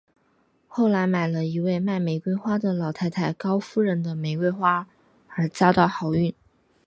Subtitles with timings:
[0.67, 4.87] 后来买了一位卖玫瑰花的老太太高夫人的玫瑰花
[5.35, 6.33] 而交到好运。